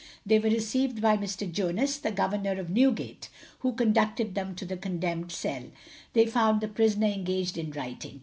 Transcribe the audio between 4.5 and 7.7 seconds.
to the condemned cell. They found the prisoner engaged in